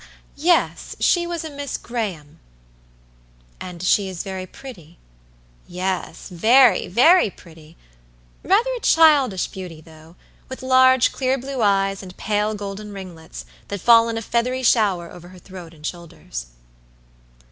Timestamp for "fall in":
13.79-14.17